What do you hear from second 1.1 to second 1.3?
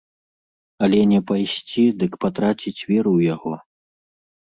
не